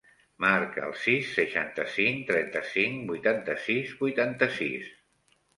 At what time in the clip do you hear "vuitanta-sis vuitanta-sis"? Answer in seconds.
3.13-4.93